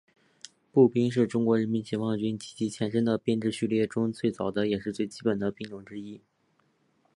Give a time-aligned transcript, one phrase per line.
[0.71, 6.19] 步兵是中国人民解放军及其前身的编制序列中最早的也是最基本的兵种之一。